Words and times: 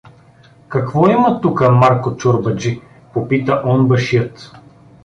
—Какво 0.69 1.07
има 1.09 1.41
тука, 1.41 1.71
Марко 1.71 2.15
чорбаджи?— 2.17 2.81
попита 3.13 3.61
онбашият. 3.65 4.51